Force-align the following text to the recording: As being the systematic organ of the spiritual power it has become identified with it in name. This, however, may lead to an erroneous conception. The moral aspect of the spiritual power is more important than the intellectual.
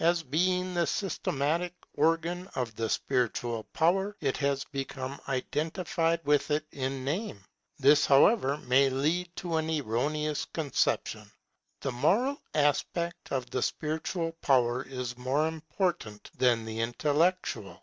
As 0.00 0.24
being 0.24 0.74
the 0.74 0.88
systematic 0.88 1.72
organ 1.94 2.48
of 2.56 2.74
the 2.74 2.90
spiritual 2.90 3.62
power 3.62 4.16
it 4.20 4.36
has 4.38 4.64
become 4.64 5.20
identified 5.28 6.20
with 6.24 6.50
it 6.50 6.66
in 6.72 7.04
name. 7.04 7.44
This, 7.78 8.04
however, 8.04 8.56
may 8.56 8.90
lead 8.90 9.30
to 9.36 9.54
an 9.54 9.70
erroneous 9.70 10.46
conception. 10.46 11.30
The 11.80 11.92
moral 11.92 12.42
aspect 12.56 13.30
of 13.30 13.50
the 13.50 13.62
spiritual 13.62 14.32
power 14.42 14.82
is 14.82 15.16
more 15.16 15.46
important 15.46 16.28
than 16.36 16.64
the 16.64 16.80
intellectual. 16.80 17.80